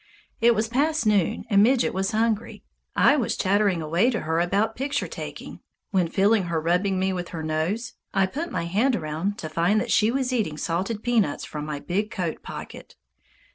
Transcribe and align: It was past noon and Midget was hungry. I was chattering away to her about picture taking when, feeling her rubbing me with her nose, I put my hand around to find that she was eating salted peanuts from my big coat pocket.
It 0.39 0.55
was 0.55 0.67
past 0.67 1.05
noon 1.05 1.45
and 1.47 1.61
Midget 1.61 1.93
was 1.93 2.09
hungry. 2.09 2.63
I 2.95 3.15
was 3.17 3.37
chattering 3.37 3.83
away 3.83 4.09
to 4.09 4.21
her 4.21 4.39
about 4.39 4.75
picture 4.75 5.07
taking 5.07 5.59
when, 5.91 6.07
feeling 6.07 6.45
her 6.45 6.59
rubbing 6.59 6.97
me 6.97 7.13
with 7.13 7.29
her 7.29 7.43
nose, 7.43 7.93
I 8.11 8.25
put 8.25 8.51
my 8.51 8.63
hand 8.65 8.95
around 8.95 9.37
to 9.37 9.47
find 9.47 9.79
that 9.79 9.91
she 9.91 10.09
was 10.09 10.33
eating 10.33 10.57
salted 10.57 11.03
peanuts 11.03 11.45
from 11.45 11.67
my 11.67 11.79
big 11.79 12.09
coat 12.09 12.41
pocket. 12.41 12.95